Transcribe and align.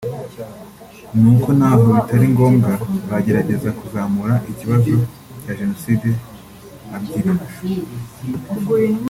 ni 1.19 1.27
uko 1.33 1.47
n’aho 1.57 1.83
bitari 1.95 2.25
ngombwa 2.33 2.71
bagerageza 3.09 3.69
kuzamura 3.79 4.33
ikibazo 4.51 4.91
cya 5.41 5.53
Jenoside 5.59 6.07
abyiri 6.95 7.31